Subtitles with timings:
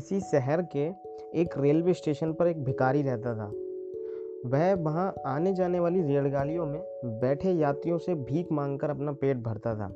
[0.00, 0.84] किसी शहर के
[1.40, 3.46] एक रेलवे स्टेशन पर एक भिखारी रहता था।
[4.46, 6.80] वह वहाँ आने जाने वाली रेलगाड़ियों में
[7.20, 9.86] बैठे यात्रियों से भीख मांगकर अपना पेट भरता था।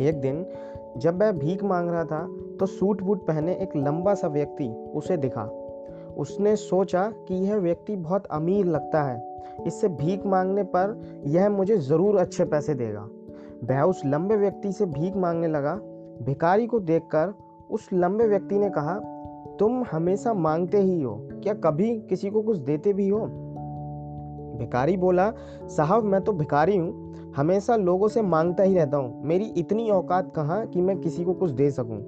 [0.00, 0.46] एक दिन
[0.96, 2.22] जब वह भीख मांग रहा था
[2.60, 5.44] तो सूट बूट पहने एक लंबा सा व्यक्ति उसे दिखा।
[6.16, 9.20] उसने सोचा कि यह व्यक्ति बहुत अमीर लगता है।
[9.66, 13.08] इससे भीख मांगने पर यह मुझे ज़रूर अच्छे पैसे देगा।
[13.64, 15.74] वह उस लंबे व्यक्ति से भीख मांगने लगा।
[16.22, 17.34] भिखारी को देखकर
[17.70, 18.94] उस लंबे व्यक्ति ने कहा,
[19.60, 23.18] तुम हमेशा मांगते ही हो, क्या कभी किसी को कुछ देते भी हो?
[24.58, 25.32] भिखारी बोला,
[25.66, 30.32] साहब, मैं तो भिखारी हूँ, हमेशा लोगों से माँगता ही रहता हूँ, मेरी इतनी औकात
[30.36, 31.98] कहाँ कि मैं किसी को कुछ दे सकूँ?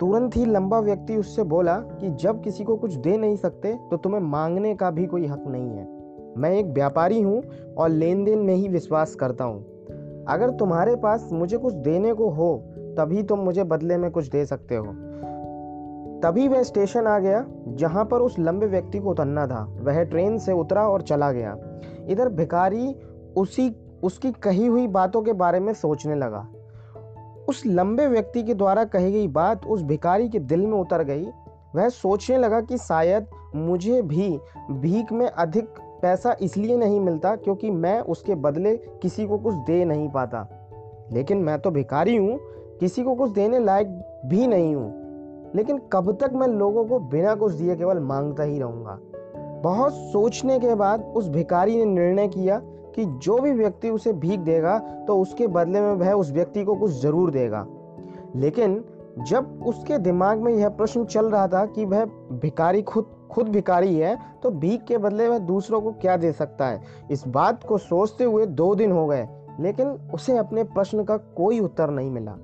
[0.00, 3.96] तुरंत ही लंबा व्यक्ति उससे बोला कि, जब किसी को कुछ दे नहीं सकते तो
[3.96, 5.86] तुम्हें मांगने का भी कोई हक नहीं है।
[6.38, 7.42] मैं एक व्यापारी हूँ
[7.78, 9.64] और लेन देन में ही विश्वास करता हूँ।
[10.28, 12.50] अगर तुम्हारे पास मुझे कुछ देने को हो
[12.98, 14.86] तभी तुम मुझे बदले में कुछ दे सकते हो।
[16.22, 20.38] तभी वह स्टेशन आ गया, जहाँ पर उस लंबे व्यक्ति को उतरना था। वह ट्रेन
[20.38, 21.56] से उतरा और चला गया।
[22.08, 22.96] इधर भिखारी
[23.36, 26.48] उसी, उसकी कही हुई बातों के बारे में सोचने लगा।
[27.48, 31.26] उस लंबे व्यक्ति के द्वारा कही गई बात उस भिखारी के दिल में उतर गई।
[31.76, 34.40] वह सोचने लगा कि शायद मुझे भी
[34.70, 35.68] भीख में अधिक
[36.02, 40.48] पैसा इसलिए नहीं मिलता क्योंकि मैं उसके बदले किसी को कुछ दे नहीं पाता।
[41.12, 42.40] लेकिन मैं तो भिखारी हूँ
[42.82, 43.88] किसी को कुछ देने लायक
[44.26, 48.58] भी नहीं हूँ। लेकिन कब तक मैं लोगों को बिना कुछ दिए केवल माँगता ही
[48.58, 48.98] रहूँगा।
[49.62, 52.58] बहुत सोचने के बाद उस भिखारी ने निर्णय किया
[52.96, 56.74] कि जो भी व्यक्ति उसे भीख देगा तो उसके बदले में वह उस व्यक्ति को
[56.74, 57.66] कुछ ज़रूर देगा।
[58.36, 58.84] लेकिन
[59.28, 63.96] जब उसके दिमाग में यह प्रश्न चल रहा था कि वह भिखारी खुद खुद भिकारी
[63.96, 66.82] है तो भीख के बदले वह दूसरों को क्या दे सकता है?
[67.10, 69.28] इस बात को सोचते हुए दो दिन हो गए,
[69.60, 72.38] लेकिन उसे अपने प्रश्न का कोई उत्तर नहीं मिला।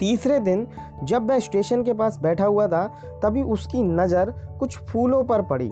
[0.00, 0.66] तीसरे दिन
[1.04, 2.86] जब वह स्टेशन के पास बैठा हुआ था,
[3.22, 5.70] तभी उसकी नज़र कुछ फूलों पर पड़ी,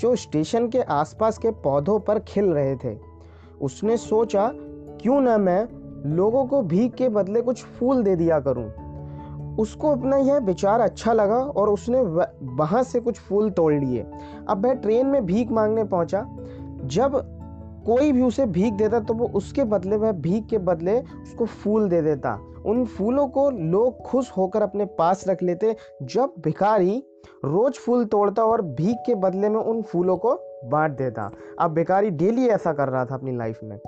[0.00, 2.96] जो स्टेशन के आसपास के पौधों पर खिल रहे थे।
[3.60, 4.50] उसने सोचा,
[5.00, 5.66] क्यों ना मैं
[6.06, 8.70] लोगों को भीख के बदले कुछ फूल दे दिया करूँ?
[9.56, 12.00] उसको अपना यह विचार अच्छा लगा और उसने
[12.56, 14.06] वहाँ से कुछ फूल तोड़ लिए।
[14.48, 16.26] अब वह ट्रेन में भीख मांगने पहुँचा।
[16.84, 17.20] जब
[17.86, 21.88] कोई भी उसे भीख देता तो वो उसके बदले, वह भीख के बदले उसको फूल
[21.88, 27.04] दे देता। उन फूलों को लोग खुश होकर अपने पास रख लेते जब भिखारी
[27.44, 30.34] रोज फूल तोड़ता और भीख के बदले में उन फूलों को
[30.64, 33.78] बांट देता। अब भिखारी डेली ऐसा कर रहा था अपनी लाइफ में।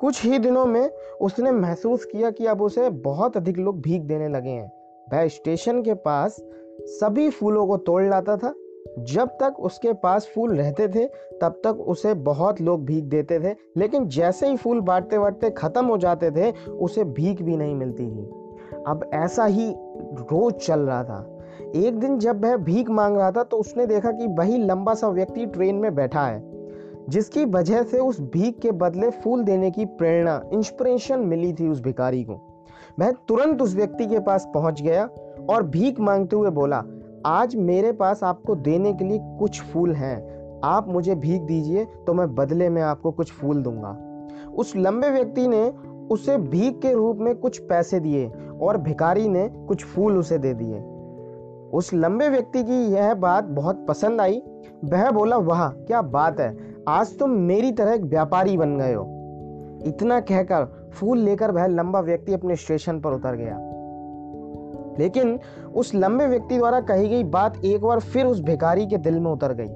[0.00, 0.90] कुछ ही दिनों में
[1.20, 4.72] उसने महसूस किया कि अब उसे बहुत अधिक लोग भीख देने लगे हैं।
[5.12, 6.36] वह स्टेशन के पास
[6.80, 8.54] सभी फूलों को तोड़ लाता था
[8.98, 11.04] जब तक उसके पास फूल रहते थे,
[11.40, 15.84] तब तक उसे बहुत लोग भीख देते थे। लेकिन जैसे ही फूल बांटते बांटते ख़त्म
[15.86, 18.24] हो जाते थे, उसे भीख भी नहीं मिलती थी।
[18.86, 21.32] अब ऐसा ही रोज चल रहा था।
[21.76, 25.08] एक दिन जब वह भीख मांग रहा था तो उसने देखा कि वही लंबा सा
[25.08, 26.42] व्यक्ति ट्रेन में बैठा है,
[27.08, 31.80] जिसकी वजह से उस भीख के बदले फूल देने की प्रेरणा इंस्पिरेशन मिली थी उस
[31.80, 32.40] भिखारी को।
[33.00, 35.08] वह तुरंत उस व्यक्ति के पास पहुँच गया
[35.50, 36.82] और भीख मांगते हुए बोला
[37.26, 42.14] आज मेरे पास आपको देने के लिए कुछ फूल हैं। आप मुझे भीख दीजिए तो
[42.14, 43.90] मैं बदले में आपको कुछ फूल दूँगा।
[44.56, 45.72] उस लंबे व्यक्ति ने
[46.10, 50.54] उसे भीख के रूप में कुछ पैसे दिए और भिखारी ने कुछ फूल उसे दे
[50.54, 50.80] दिए।
[51.72, 54.42] उस लंबे व्यक्ति की यह बात बहुत पसंद आई।
[54.84, 56.56] वह बोला, वाह, क्या बात है।
[56.88, 59.04] आज तुम मेरी तरह एक व्यापारी बन गए हो।
[59.86, 63.65] इतना कहकर फूल लेकर वह लंबा व्यक्ति अपने स्टेशन पर उतर गया।
[64.98, 65.38] लेकिन
[65.74, 69.30] उस लंबे व्यक्ति द्वारा कही गई बात एक बार फिर उस भिखारी के दिल में
[69.30, 69.74] उतर गई।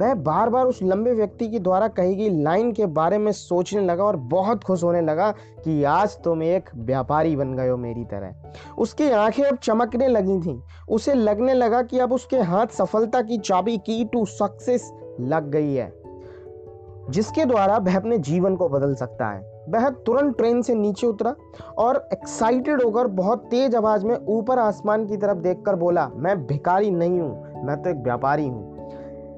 [0.00, 3.80] वह बार बार उस लंबे व्यक्ति के द्वारा कही गई लाइन के बारे में सोचने
[3.80, 5.30] लगा और बहुत खुश होने लगा
[5.64, 8.34] कि आज तुम एक व्यापारी बन गए हो मेरी तरह।
[8.78, 13.38] उसकी आँखें अब चमकने लगी थीं। उसे लगने लगा कि अब उसके हाथ सफलता की
[13.38, 15.92] चाबी की टू सक्सेस लग गई है,
[17.10, 21.34] जिसके द्वारा वह अपने जीवन को बदल सकता है। वह तुरंत ट्रेन से नीचे उतरा
[21.78, 26.90] और एक्साइटेड होकर बहुत तेज आवाज़ में ऊपर आसमान की तरफ़ देखकर बोला, मैं भिकारी
[26.90, 28.76] नहीं हूँ, मैं तो एक व्यापारी हूँ।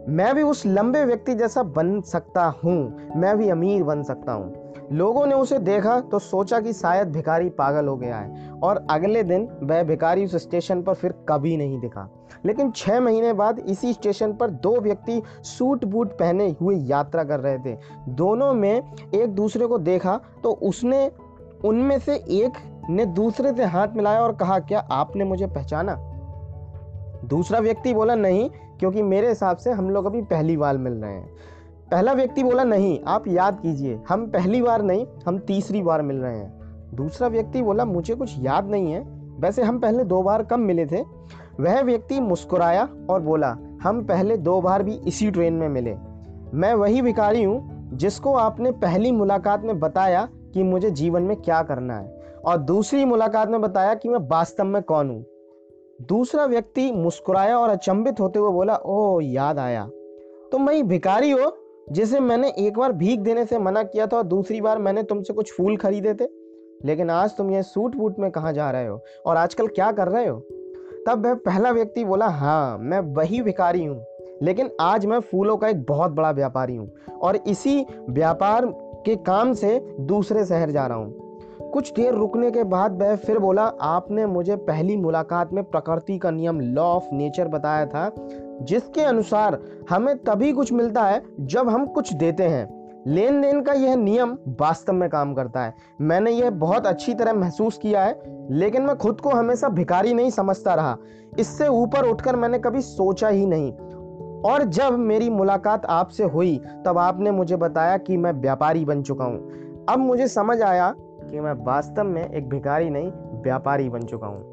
[0.09, 4.55] मैं भी उस लंबे व्यक्ति जैसा बन सकता हूँ, मैं भी अमीर बन सकता हूँ।
[4.93, 9.23] लोगों ने उसे देखा तो सोचा कि शायद भिखारी पागल हो गया है और अगले
[9.23, 12.09] दिन वह भिखारी उस स्टेशन पर फिर कभी नहीं दिखा।
[12.47, 17.41] लेकिन छह महीने बाद इसी स्टेशन पर दो व्यक्ति सूट बूट पहने हुए यात्रा कर
[17.41, 17.77] रहे थे।
[18.09, 18.83] दोनों में
[19.15, 21.11] एक दूसरे को देखा तो उसने
[21.65, 22.59] उनमें से एक
[22.91, 25.97] ने दूसरे से हाथ मिलाया और कहा, क्या आपने मुझे पहचाना?
[27.25, 28.49] दूसरा व्यक्ति बोला, नहीं,
[28.79, 31.29] क्योंकि मेरे हिसाब से हम लोग अभी पहली बार मिल रहे हैं।
[31.91, 36.17] पहला व्यक्ति बोला, नहीं, आप याद कीजिए, हम पहली बार नहीं, हम तीसरी बार मिल
[36.17, 39.01] रहे हैं। दूसरा व्यक्ति बोला, मुझे कुछ याद नहीं है,
[39.41, 41.03] वैसे हम पहले दो बार कम मिले थे
[41.61, 45.95] वह व्यक्ति मुस्कुराया और बोला, हम पहले दो बार भी इसी ट्रेन में मिले।
[46.55, 51.63] मैं वही भिखारी हूँ जिसको आपने पहली मुलाकात में बताया कि मुझे जीवन में क्या
[51.63, 55.25] करना है और दूसरी मुलाकात में बताया कि मैं वास्तव में कौन हूँ।
[56.03, 59.89] दूसरा व्यक्ति मुस्कुराया और अचंभित होते हुए बोला, ओह, याद आया।
[60.53, 61.57] तुम वही भिखारी हो
[61.93, 65.33] जिसे मैंने एक बार भीख देने से मना किया था और दूसरी बार मैंने तुमसे
[65.33, 66.29] कुछ फूल खरीदे थे।
[66.85, 70.09] लेकिन आज तुम ये सूट वूट में कहाँ जा रहे हो और आजकल क्या कर
[70.09, 70.43] रहे हो?
[71.07, 74.05] तब वह पहला व्यक्ति बोला हाँ मैं वही भिखारी हूँ,
[74.43, 76.91] लेकिन आज मैं फूलों का एक बहुत बड़ा व्यापारी हूँ
[77.23, 78.67] और इसी व्यापार
[79.07, 83.39] के काम से दूसरे शहर जा रहा हूँ। कुछ देर रुकने के बाद वह फिर
[83.39, 88.11] बोला, आपने मुझे पहली मुलाकात में प्रकृति का नियम लॉ ऑफ़ नेचर बताया था,
[88.63, 89.59] जिसके अनुसार
[89.91, 94.39] हमें तभी कुछ मिलता है जब हम कुछ देते हैं। लेन देन का यह नियम
[94.61, 98.97] वास्तव में काम करता है। मैंने यह बहुत अच्छी तरह महसूस किया है, लेकिन मैं
[98.97, 100.97] खुद को हमेशा भिखारी नहीं समझता रहा।
[101.39, 103.73] इससे ऊपर उठकर मैंने कभी सोचा ही नहीं।
[104.43, 109.25] और जब मेरी मुलाकात आपसे हुई, तब आपने मुझे बताया कि मैं व्यापारी बन चुका
[109.25, 109.51] हूँ।
[109.89, 113.13] अब मुझे समझ आया कि मैं वास्तव में एक भिखारी नहीं,
[113.43, 114.50] व्यापारी बन चुका हूँ।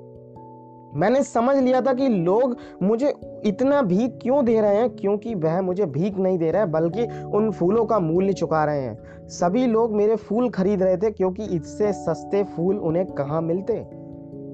[0.98, 3.14] मैंने समझ लिया था कि लोग मुझे
[3.46, 7.06] इतना भीख क्यों दे रहे हैं, क्योंकि वह मुझे भीख नहीं दे रहे हैं बल्कि
[7.34, 11.44] उन फूलों का मूल्य चुका रहे हैं। सभी लोग मेरे फूल खरीद रहे थे, क्योंकि
[11.44, 13.74] इससे सस्ते फूल उन्हें कहाँ मिलते?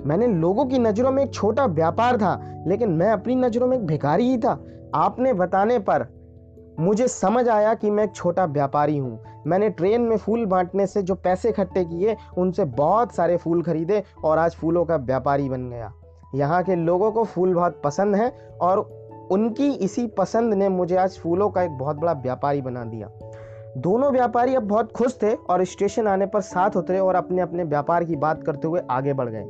[0.06, 3.86] मैंने लोगों की नज़रों में एक छोटा व्यापार था, लेकिन मैं अपनी नज़रों में एक
[3.86, 4.60] भिखारी ही था।
[4.96, 6.08] आपने बताने पर
[6.80, 11.02] मुझे समझ आया कि मैं एक छोटा व्यापारी हूँ। मैंने ट्रेन में फूल बांटने से
[11.02, 15.70] जो पैसे इकट्ठे किए, उनसे बहुत सारे फूल खरीदे और आज फूलों का व्यापारी बन
[15.70, 15.92] गया।
[16.36, 18.80] यहाँ के लोगों को फूल बहुत पसंद है और
[19.32, 23.10] उनकी इसी पसंद ने मुझे आज फूलों का एक बहुत बड़ा व्यापारी बना दिया।
[23.78, 27.64] दोनों व्यापारी अब बहुत खुश थे और स्टेशन आने पर साथ उतरे और अपने अपने
[27.64, 29.46] व्यापार की बात करते हुए आगे बढ़ गए।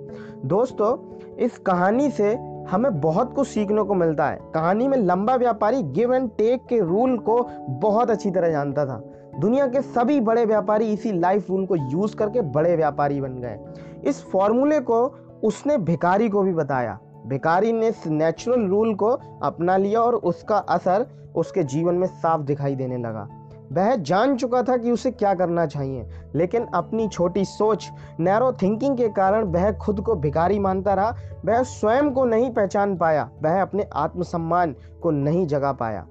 [0.45, 2.35] दोस्तों, इस कहानी से
[2.69, 6.79] हमें बहुत कुछ सीखने को मिलता है। कहानी में लंबा व्यापारी गिव एंड टेक के
[6.79, 9.03] रूल को बहुत अच्छी तरह जानता था।
[9.39, 13.59] दुनिया के सभी बड़े व्यापारी इसी लाइफ रूल को यूज़ करके बड़े व्यापारी बन गए।
[14.03, 19.09] इस फॉर्मूले को उसने भिकारी को भी बताया। भिकारी ने इस नेचुरल रूल को
[19.43, 21.05] अपना लिया और उसका असर
[21.35, 23.27] उसके जीवन में साफ़ दिखाई देने लगा।
[23.71, 26.05] वह जान चुका था कि उसे क्या करना चाहिए,
[26.35, 31.15] लेकिन अपनी छोटी सोच नैरो थिंकिंग के कारण वह खुद को भिकारी मानता रहा।
[31.45, 36.05] वह स्वयं को नहीं पहचान पाया, वह अपने आत्मसम्मान को नहीं जगा पाया,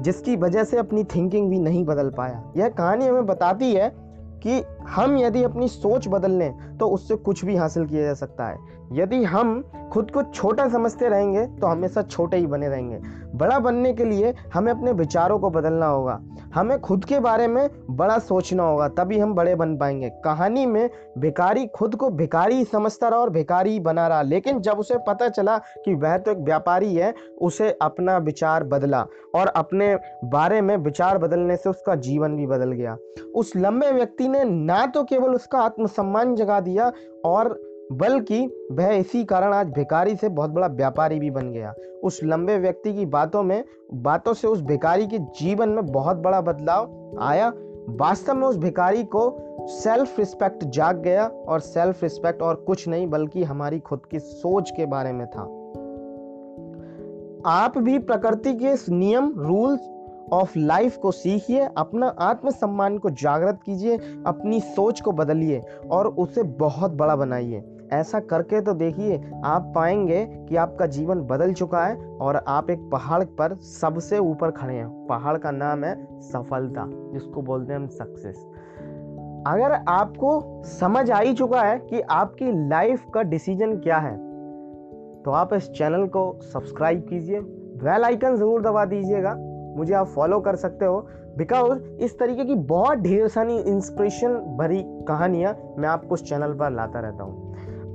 [0.00, 3.88] जिसकी वजह से अपनी थिंकिंग भी नहीं बदल पाया। यह कहानी हमें बताती है
[4.46, 8.46] कि हम यदि अपनी सोच बदल लें तो उससे कुछ भी हासिल किया जा सकता
[8.46, 9.60] है। यदि हम
[9.92, 12.98] खुद को छोटा समझते रहेंगे तो हमेशा छोटे ही बने रहेंगे।
[13.34, 16.20] बड़ा बनने के लिए हमें अपने विचारों को बदलना होगा।
[16.54, 20.90] हमें खुद के बारे में बड़ा सोचना होगा, तभी हम बड़े बन पाएँगे। कहानी में
[21.18, 25.58] भिकारी खुद को भिकारी समझता रहा और भिकारी बना रहा, लेकिन जब उसे पता चला
[25.58, 29.04] कि वह तो एक व्यापारी है, उसे अपना विचार बदला
[29.34, 32.96] और अपने बारे में विचार बदलने से उसका जीवन भी बदल गया।
[33.34, 36.92] उस लंबे व्यक्ति ने ना तो केवल उसका आत्मसम्मान जगा दिया
[37.24, 37.58] और
[37.92, 42.58] बल्कि वह इसी कारण आज भिकारी से बहुत बड़ा व्यापारी भी बन गया। उस लंबे
[42.58, 43.64] व्यक्ति की बातों में,
[43.94, 47.52] बातों से उस भिकारी के जीवन में बहुत बड़ा बदलाव आया।
[47.88, 53.06] वास्तव में उस भिकारी को सेल्फ रिस्पेक्ट जाग गया और सेल्फ रिस्पेक्ट और कुछ नहीं,
[53.06, 55.42] बल्कि हमारी खुद की सोच के बारे में था।
[57.46, 59.80] आप भी प्रकृति के नियम रूल्स
[60.32, 66.42] ऑफ़ लाइफ को सीखिए, अपना आत्मसम्मान को जागृत कीजिए, अपनी सोच को बदलिए और उसे
[66.42, 71.96] बहुत बड़ा बनाइए। ऐसा करके तो देखिए, आप पाएँगे कि आपका जीवन बदल चुका है
[72.18, 77.42] और आप एक पहाड़ पर सबसे ऊपर खड़े हैं। पहाड़ का नाम है सफलता, जिसको
[77.42, 78.44] बोलते हैं हम सक्सेस
[79.46, 84.16] अगर आपको समझ आ ही चुका है कि आपकी लाइफ का डिसीज़न क्या है
[85.24, 89.34] तो आप इस चैनल को सब्सक्राइब कीजिए बेल आइकन ज़रूर दबा दीजिएगा,
[89.76, 91.00] मुझे आप फॉलो कर सकते हो
[91.38, 96.70] बिकॉज़ इस तरीके की बहुत ढेर सारी इंस्पिरेशन भरी कहानियाँ मैं आपको उस चैनल पर
[96.70, 97.43] लाता रहता हूँ।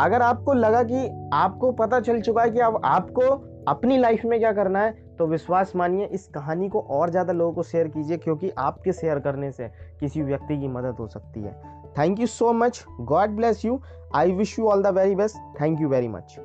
[0.01, 3.21] अगर आपको लगा कि आपको पता चल चुका है कि अब आपको
[3.67, 7.53] अपनी लाइफ में क्या करना है तो विश्वास मानिए, इस कहानी को और ज़्यादा लोगों
[7.53, 9.67] को शेयर कीजिए, क्योंकि आपके शेयर करने से
[9.99, 11.53] किसी व्यक्ति की मदद हो सकती है।
[11.97, 13.79] Thank you so much God bless you
[14.15, 16.35] I wish you all the very best thank you very much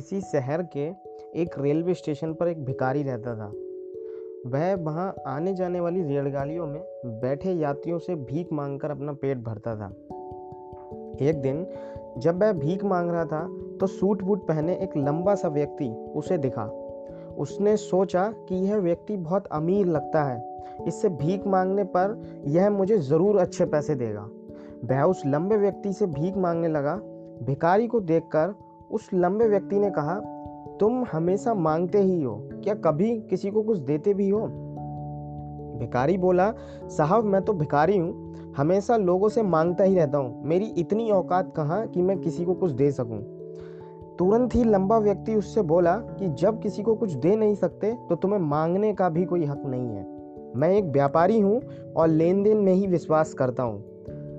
[0.00, 0.84] किसी शहर के
[1.40, 3.46] एक रेलवे स्टेशन पर एक भिखारी रहता था।
[4.46, 6.80] वह वहाँ आने जाने वाली रेलगाड़ियों में
[7.20, 9.88] बैठे यात्रियों से भीख मांगकर अपना पेट भरता था।
[11.20, 11.66] एक दिन
[12.18, 13.42] जब वह भीख मांग रहा था
[13.80, 16.64] तो सूट बूट पहने एक लंबा सा व्यक्ति उसे दिखा।
[17.38, 20.40] उसने सोचा कि यह व्यक्ति बहुत अमीर लगता है।
[20.86, 24.28] इससे भीख मांगने पर यह मुझे ज़रूर अच्छे पैसे देगा।
[24.84, 26.96] वह उस लंबे व्यक्ति से भीख मांगने लगा।
[27.42, 28.54] भिखारी को देखकर
[28.90, 30.14] उस लंबे व्यक्ति ने कहा,
[30.80, 34.40] तुम हमेशा मांगते ही हो, क्या कभी किसी को कुछ देते भी हो?
[35.78, 36.52] भिखारी बोला,
[36.86, 41.52] साहब, मैं तो भिखारी हूँ, हमेशा लोगों से माँगता ही रहता हूँ, मेरी इतनी औकात
[41.56, 43.18] कहाँ कि मैं किसी को कुछ दे सकूँ?
[44.18, 48.16] तुरंत ही लंबा व्यक्ति उससे बोला कि, जब किसी को कुछ दे नहीं सकते तो
[48.16, 50.06] तुम्हें मांगने का भी कोई हक नहीं है।
[50.56, 51.60] मैं एक व्यापारी हूँ
[51.96, 53.78] और लेन देन में ही विश्वास करता हूँ।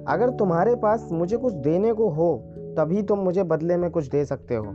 [0.07, 4.25] अगर तुम्हारे पास मुझे कुछ देने को हो तभी तुम मुझे बदले में कुछ दे
[4.25, 4.65] सकते हो।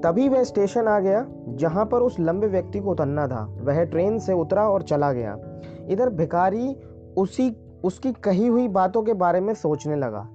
[0.00, 4.18] तभी वह स्टेशन आ गया, जहाँ पर उस लंबे व्यक्ति को उतरना था। वह ट्रेन
[4.18, 5.38] से उतरा और चला गया।
[5.88, 6.76] इधर भिखारी
[7.16, 10.28] उसी, उसकी कही हुई बातों के बारे में सोचने लगा।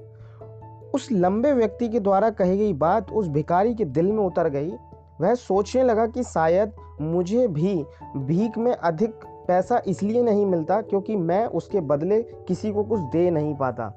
[0.95, 4.73] उस लंबे व्यक्ति के द्वारा कही गई बात उस भिखारी के दिल में उतर गई।
[5.21, 7.85] वह सोचने लगा कि शायद मुझे भी
[8.17, 9.13] भीख में अधिक
[9.47, 13.93] पैसा इसलिए नहीं मिलता क्योंकि मैं उसके बदले किसी को कुछ दे नहीं पाता।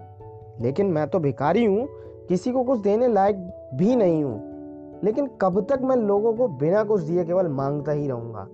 [0.60, 1.88] लेकिन मैं तो भिखारी हूँ
[2.30, 3.36] किसी को कुछ देने लायक
[3.74, 8.06] भी नहीं हूँ। लेकिन कब तक मैं लोगों को बिना कुछ दिए केवल माँगता ही
[8.08, 8.46] रहूँगा।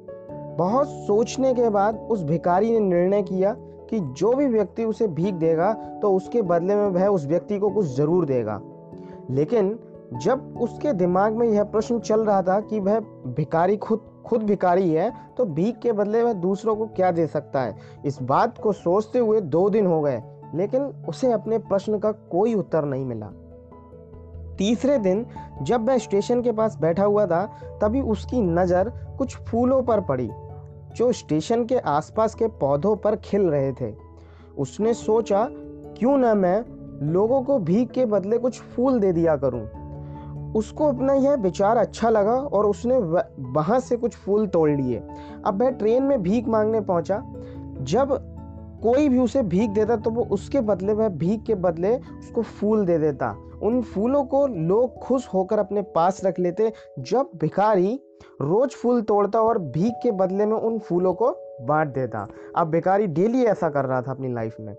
[0.58, 3.52] बहुत सोचने के बाद उस भिखारी ने निर्णय किया
[3.90, 7.70] कि जो भी व्यक्ति उसे भीख देगा तो उसके बदले में वह उस व्यक्ति को
[7.70, 8.60] कुछ ज़रूर देगा।
[9.30, 9.78] लेकिन
[10.22, 14.90] जब उसके दिमाग में यह प्रश्न चल रहा था कि वह भिखारी खुद खुद भिकारी
[14.90, 17.76] है तो भीख के बदले वह दूसरों को क्या दे सकता है?
[18.06, 20.22] इस बात को सोचते हुए दो दिन हो गए,
[20.54, 23.32] लेकिन उसे अपने प्रश्न का कोई उत्तर नहीं मिला।
[24.58, 25.26] तीसरे दिन
[25.62, 27.44] जब वह स्टेशन के पास बैठा हुआ था,
[27.82, 30.30] तभी उसकी नज़र कुछ फूलों पर पड़ी,
[30.96, 33.94] जो स्टेशन के आसपास के पौधों पर खिल रहे थे।
[34.58, 35.48] उसने सोचा,
[35.98, 36.64] क्यों ना मैं
[37.12, 39.68] लोगों को भीख के बदले कुछ फूल दे दिया करूँ?
[40.52, 42.98] उसको अपना यह विचार अच्छा लगा और उसने
[43.52, 45.02] वहाँ से कुछ फूल तोड़ लिए।
[45.44, 47.22] अब वह ट्रेन में भीख मांगने पहुँचा।
[47.80, 48.32] जब
[48.86, 52.84] कोई भी उसे भीख देता तो वो उसके बदले, वह भीख के बदले उसको फूल
[52.86, 53.30] दे देता।
[53.62, 58.00] उन फूलों को लोग खुश होकर अपने पास रख लेते। जब भिखारी
[58.42, 61.30] रोज फूल तोड़ता और भीख के बदले में उन फूलों को
[61.66, 62.26] बांट देता।
[62.56, 64.74] अब भिखारी डेली ऐसा कर रहा था अपनी लाइफ में।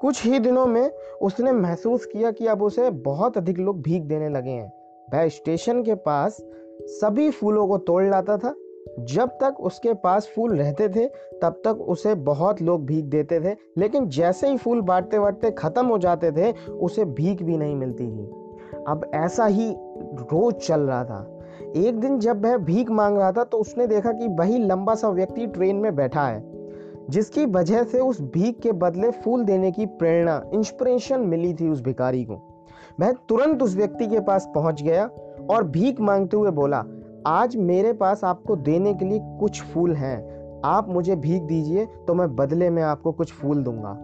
[0.00, 0.90] कुछ ही दिनों में
[1.22, 4.72] उसने महसूस किया कि अब उसे बहुत अधिक लोग भीख देने लगे हैं।
[5.14, 6.36] वह स्टेशन के पास
[6.82, 8.54] सभी फूलों को तोड़ लाता था।
[8.98, 11.06] जब तक उसके पास फूल रहते थे,
[11.42, 15.86] तब तक उसे बहुत लोग भीख देते थे। लेकिन जैसे ही फूल बांटते बांटते ख़त्म
[15.86, 18.26] हो जाते थे, उसे भीख भी नहीं मिलती थी।
[18.88, 21.32] अब ऐसा ही रोज चल रहा था।
[21.76, 25.08] एक दिन जब वह भीख मांग रहा था तो उसने देखा कि वही लंबा सा
[25.08, 26.42] व्यक्ति ट्रेन में बैठा है,
[27.10, 31.80] जिसकी वजह से उस भीख के बदले फूल देने की प्रेरणा इंस्पिरेशन मिली थी उस
[31.80, 32.42] भिखारी को।
[33.00, 35.06] वह तुरंत उस व्यक्ति के पास पहुँच गया
[35.50, 36.84] और भीख मांगते हुए बोला
[37.26, 42.14] आज मेरे पास आपको देने के लिए कुछ फूल हैं। आप मुझे भीख दीजिए तो
[42.14, 43.98] मैं बदले में आपको कुछ फूल दूँगा।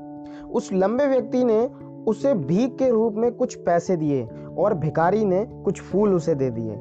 [0.52, 1.70] उस लंबे व्यक्ति ने
[2.06, 6.50] उसे भीख के रूप में कुछ पैसे दिए और भिखारी ने कुछ फूल उसे दे
[6.50, 6.76] दिए।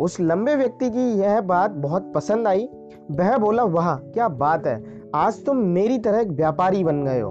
[0.00, 2.68] उस लंबे व्यक्ति की यह बात बहुत पसंद आई।
[3.10, 7.30] वह बोला, वाह, क्या बात है। आज तुम मेरी तरह एक व्यापारी बन गए हो।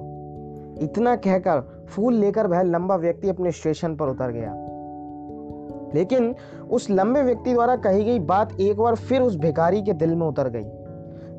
[0.81, 4.60] इतना कहकर फूल लेकर वह लंबा व्यक्ति अपने स्टेशन पर उतर गया।
[5.95, 6.35] लेकिन
[6.71, 10.27] उस लंबे व्यक्ति द्वारा कही गई बात एक बार फिर उस भिखारी के दिल में
[10.27, 10.65] उतर गई।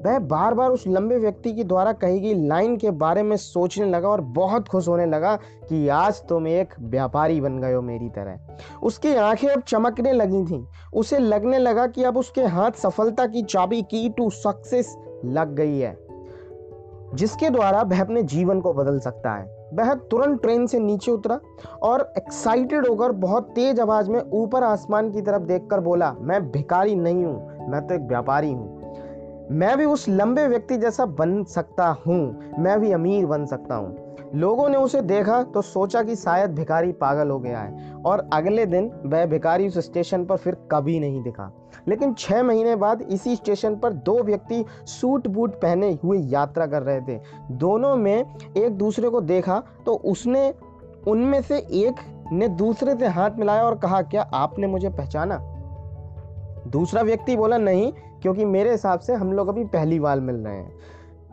[0.02, 3.85] वह बार बार उस लंबे व्यक्ति की द्वारा कही गई लाइन के बारे में सोचने
[3.85, 5.37] लगा और बहुत खुश होने लगा
[5.68, 8.38] कि आज तुम एक व्यापारी बन गए हो मेरी तरह।
[8.82, 13.42] उसकी आँखें अब चमकने लगी थीं। उसे लगने लगा कि अब उसके हाथ सफलता की
[13.42, 15.97] चाबी की टू सक्सेस लग गई है,
[17.14, 21.38] जिसके द्वारा वह अपने जीवन को बदल सकता है। वह तुरंत ट्रेन से नीचे उतरा
[21.83, 26.95] और एक्साइटेड होकर बहुत तेज आवाज़ में ऊपर आसमान की तरफ़ देखकर बोला, मैं भिकारी
[26.95, 28.81] नहीं हूँ, मैं तो एक व्यापारी हूँ।
[29.50, 34.01] मैं भी उस लंबे व्यक्ति जैसा बन सकता हूँ, मैं भी अमीर बन सकता हूँ।
[34.34, 38.66] लोगों ने उसे देखा तो सोचा कि शायद भिखारी पागल हो गया है और अगले
[38.66, 41.50] दिन वह भिखारी उस स्टेशन पर फिर कभी नहीं दिखा।
[41.88, 46.82] लेकिन छः महीने बाद इसी स्टेशन पर दो व्यक्ति सूट बूट पहने हुए यात्रा कर
[46.82, 47.20] रहे थे।
[47.50, 50.54] दोनों में एक दूसरे को देखा तो उसने
[51.08, 51.94] उनमें से एक
[52.32, 55.38] ने दूसरे से हाथ मिलाया और कहा, क्या आपने मुझे पहचाना?
[56.68, 60.56] दूसरा व्यक्ति बोला, नहीं, क्योंकि मेरे हिसाब से हम लोग अभी पहली बार मिल रहे
[60.56, 60.72] हैं।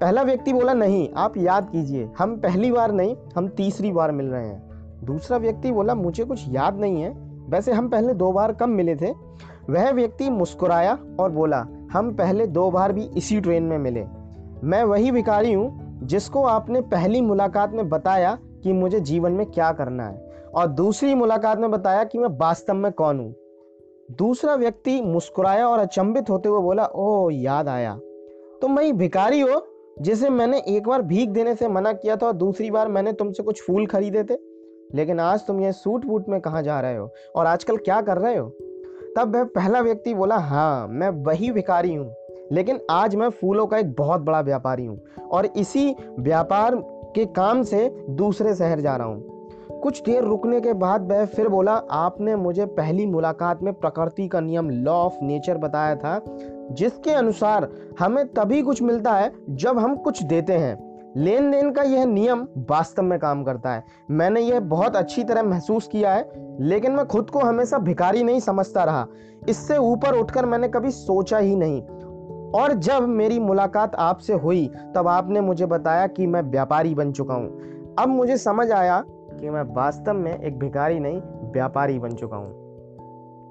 [0.01, 4.25] पहला व्यक्ति बोला, नहीं, आप याद कीजिए, हम पहली बार नहीं, हम तीसरी बार मिल
[4.25, 4.69] रहे हैं।
[5.03, 7.09] दूसरा व्यक्ति बोला, मुझे कुछ याद नहीं है,
[7.49, 9.11] वैसे हम पहले दो बार कम मिले थे?
[9.69, 14.05] वह व्यक्ति मुस्कुराया और बोला, हम पहले दो बार भी इसी ट्रेन में मिले।
[14.63, 19.71] मैं वही भिखारी हूँ, जिसको आपने पहली मुलाकात में बताया कि मुझे जीवन में क्या
[19.71, 23.35] करना है, और दूसरी मुलाकात में बताया कि मैं वास्तव में कौन हूँ।
[24.11, 27.99] दूसरा व्यक्ति मुस्कुराया और अचंभित होते हुए बोला, ओह, याद आया।
[28.61, 29.65] तुम वही भिखारी हो
[30.01, 33.43] जिसे मैंने एक बार भीख देने से मना किया था और दूसरी बार मैंने तुमसे
[33.43, 34.37] कुछ फूल खरीदे थे।
[34.95, 37.09] लेकिन आज तुम ये सूट वूट में कहाँ जा रहे हो?
[37.35, 38.49] और आजकल क्या कर रहे हो?
[39.17, 42.15] तब वह पहला व्यक्ति बोला हाँ मैं वही भिखारी हूँ।
[42.51, 45.01] लेकिन आज मैं फूलों का एक बहुत बड़ा व्यापारी हूँ
[45.31, 46.75] और इसी व्यापार
[47.15, 49.39] के काम से दूसरे शहर जा रहा हूँ।
[49.81, 54.39] कुछ देर रुकने के बाद वह फिर बोला, आपने मुझे पहली मुलाकात में प्रकृति का
[54.39, 56.19] नियम लॉ ऑफ़ नेचर बताया था
[56.71, 61.81] जिसके अनुसार हमें तभी कुछ मिलता है जब हम कुछ देते हैं। लेन देन का
[61.81, 66.31] यह नियम वास्तव में काम करता है। मैंने यह बहुत अच्छी तरह महसूस किया है,
[66.59, 69.07] लेकिन मैं खुद को हमेशा भिखारी नहीं समझता रहा।
[69.49, 71.81] इससे ऊपर उठकर मैंने कभी सोचा ही नहीं।
[72.51, 77.33] और जब मेरी मुलाकात आपसे हुई, तब आपने मुझे बताया कि मैं व्यापारी बन चुका
[77.33, 77.59] हूँ।
[77.99, 81.21] अब मुझे समझ आया कि मैं वास्तव में एक भिखारी नहीं,
[81.51, 82.58] व्यापारी बन चुका हूँ।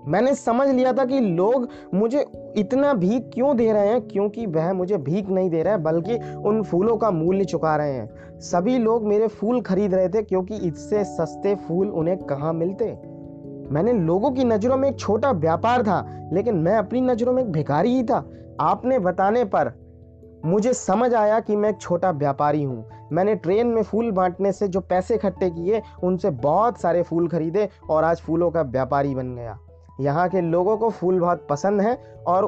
[0.08, 2.24] मैंने समझ लिया था कि लोग मुझे
[2.56, 6.18] इतना भीख क्यों दे रहे हैं, क्योंकि वह मुझे भीख नहीं दे रहे हैं, बल्कि
[6.34, 10.54] उन फूलों का मूल्य चुका रहे हैं। सभी लोग मेरे फूल खरीद रहे थे, क्योंकि
[10.54, 12.84] इससे सस्ते फूल उन्हें कहाँ मिलते?
[13.70, 17.52] मैंने लोगों की नज़रों में एक छोटा व्यापार था, लेकिन मैं अपनी नज़रों में एक
[17.52, 18.24] भिखारी ही था।
[18.60, 19.72] आपने बताने पर
[20.44, 24.68] मुझे समझ आया कि मैं एक छोटा व्यापारी हूँ। मैंने ट्रेन में फूल बांटने से
[24.68, 29.34] जो पैसे इकट्ठे किए, उनसे बहुत सारे फूल खरीदे और आज फूलों का व्यापारी बन
[29.34, 29.58] गया।
[30.00, 32.44] यहाँ के लोगों को फूल बहुत पसंद है और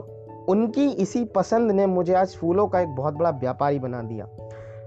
[0.48, 4.26] उनकी इसी पसंद ने मुझे आज फूलों का एक बहुत बड़ा व्यापारी बना दिया।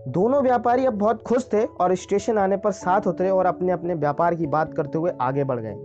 [0.08, 3.94] दोनों व्यापारी अब बहुत खुश थे और स्टेशन आने पर साथ उतरे और अपने अपने
[3.94, 5.76] व्यापार की बात करते हुए आगे बढ़ गए।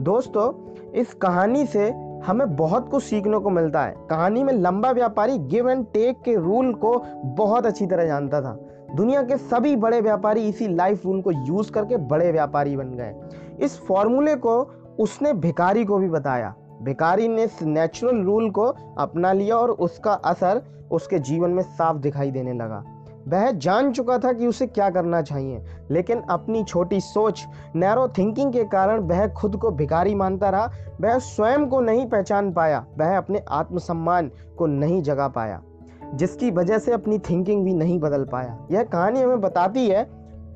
[0.00, 1.90] दोस्तों, इस कहानी से
[2.24, 6.34] हमें बहुत कुछ सीखने को मिलता है। कहानी में लंबा व्यापारी गिव एंड टेक के
[6.36, 8.58] रूल को बहुत अच्छी तरह जानता था।
[8.94, 13.14] दुनिया के सभी बड़े व्यापारी इसी लाइफ रूल को यूज़ करके बड़े व्यापारी बन गए।
[13.60, 18.66] इस फॉर्मूले को उसने भिकारी को भी बताया। भिकारी ने इस नेचुरल रूल को
[18.98, 22.82] अपना लिया और उसका असर उसके जीवन में साफ़ दिखाई देने लगा।
[23.28, 27.44] वह जान चुका था कि उसे क्या करना चाहिए, लेकिन अपनी छोटी सोच
[27.76, 32.52] नैरो थिंकिंग के कारण वह खुद को भिकारी मानता रहा। वह स्वयं को नहीं पहचान
[32.52, 35.60] पाया, वह अपने आत्मसम्मान को नहीं जगा पाया,
[36.14, 40.02] जिसकी वजह से अपनी थिंकिंग भी नहीं बदल पाया। यह कहानी हमें बताती है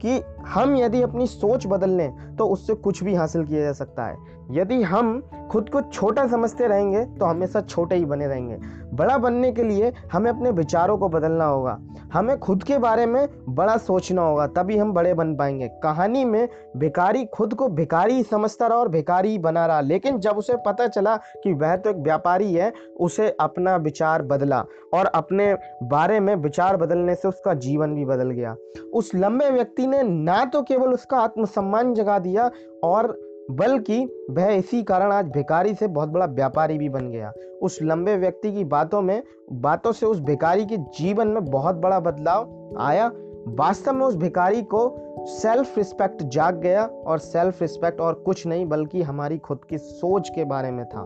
[0.03, 4.07] कि हम यदि अपनी सोच बदल लें तो उससे कुछ भी हासिल किया जा सकता
[4.07, 4.17] है।
[4.51, 8.59] यदि हम खुद को छोटा समझते रहेंगे तो हमेशा छोटे ही बने रहेंगे।
[8.95, 11.79] बड़ा बनने के लिए हमें अपने विचारों को बदलना होगा।
[12.13, 16.49] हमें खुद के बारे में बड़ा सोचना होगा, तभी हम बड़े बन पाएँगे। कहानी में
[16.77, 21.17] भिकारी खुद को भिकारी समझता रहा और भिकारी बना रहा, लेकिन जब उसे पता चला
[21.17, 26.77] कि वह तो एक व्यापारी है, उसे अपना विचार बदला और अपने बारे में विचार
[26.77, 28.57] बदलने से उसका जीवन भी बदल गया।
[28.95, 32.51] उस लंबे व्यक्ति ने ना तो केवल उसका आत्मसम्मान जगा दिया
[32.85, 33.17] और
[33.53, 38.17] बल्कि वह इसी कारण आज भिकारी से बहुत बड़ा व्यापारी भी बन गया। उस लंबे
[38.17, 43.13] व्यक्ति की बातों में, बातों से उस भिकारी के जीवन में बहुत बड़ा बदलाव आया।
[43.49, 48.67] वास्तव में उस भिकारी को सेल्फ रिस्पेक्ट जाग गया और सेल्फ रिस्पेक्ट और कुछ नहीं
[48.67, 51.01] बल्कि हमारी खुद की सोच के बारे में था।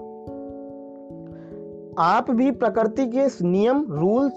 [1.99, 4.33] आप भी प्रकृति के नियम रूल्स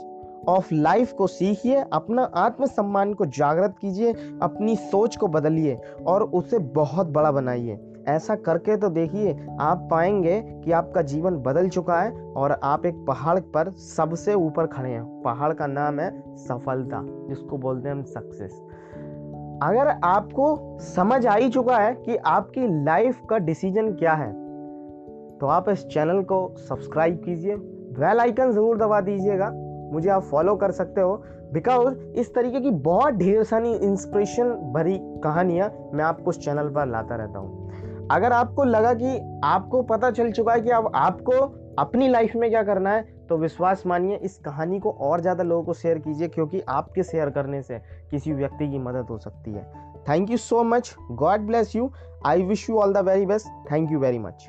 [0.48, 6.60] ऑफ़ लाइफ को सीखिए, अपना आत्मसम्मान को जागृत कीजिए, अपनी सोच को बदलिए और उसे
[6.60, 12.12] बहुत बड़ा बनाइए। ऐसा करके तो देखिए, आप पाएँगे कि आपका जीवन बदल चुका है
[12.34, 16.10] और आप एक पहाड़ पर सबसे ऊपर खड़े हैं। पहाड़ का नाम है
[16.40, 18.62] सफलता, जिसको बोलते हैं हम सक्सेस
[19.64, 24.32] अगर आपको समझ आ ही चुका है कि आपकी लाइफ का डिसीज़न क्या है
[25.40, 29.50] तो आप इस चैनल को सब्सक्राइब कीजिए बेल आइकन ज़रूर दबा दीजिएगा,
[29.94, 31.16] मुझे आप फॉलो कर सकते हो
[31.54, 36.88] बिकॉज़ इस तरीके की बहुत ढेर सारी इंस्पिरेशन भरी कहानियाँ मैं आपको उस चैनल पर
[36.88, 37.59] लाता रहता हूँ।
[38.12, 41.34] अगर आपको लगा कि आपको पता चल चुका है कि अब आपको
[41.80, 45.63] अपनी लाइफ में क्या करना है तो विश्वास मानिए, इस कहानी को और ज़्यादा लोगों
[45.63, 47.80] को शेयर कीजिए, क्योंकि आपके शेयर करने से
[48.12, 49.63] किसी व्यक्ति की मदद हो सकती है।
[50.10, 51.91] Thank you so much God bless you
[52.26, 54.48] I wish you all the very best thank you very much